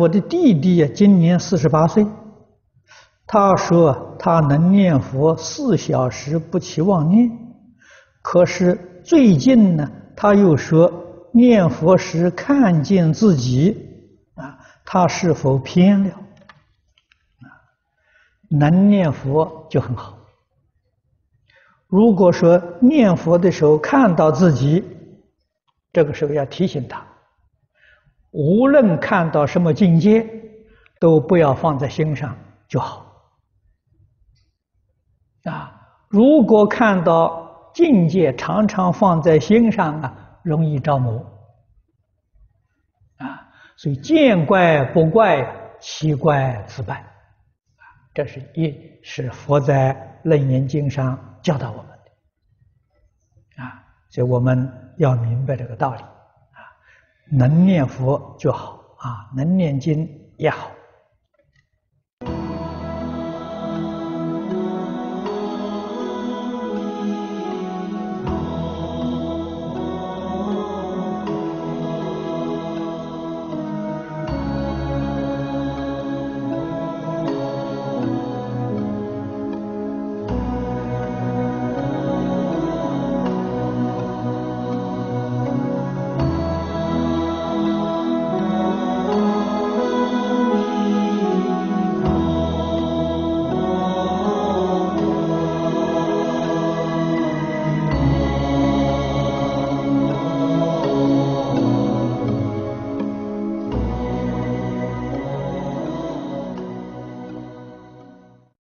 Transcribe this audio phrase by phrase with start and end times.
[0.00, 2.06] 我的弟弟呀，今年四十八岁，
[3.26, 7.30] 他说他能念佛四小时不起妄念，
[8.22, 10.90] 可是最近呢，他又说
[11.32, 13.76] 念佛时看见自己，
[14.36, 16.14] 啊，他是否偏了？
[18.48, 20.16] 能念佛就很好。
[21.88, 24.82] 如果说念佛的时候看到自己，
[25.92, 27.06] 这个时候要提醒他。
[28.30, 30.26] 无论看到什么境界，
[31.00, 32.36] 都不要放在心上
[32.68, 33.06] 就好。
[35.44, 41.18] 啊，如果看到境界常常放在心上啊，容易着魔。
[43.16, 45.46] 啊，所以见怪不怪，
[45.80, 46.96] 奇怪自败。
[46.96, 47.82] 啊，
[48.14, 53.62] 这是一是佛在《楞严经》上教导我们的。
[53.62, 56.02] 啊，所以我们要明白这个道理。
[57.30, 60.70] 能念佛就好啊，能念经也好。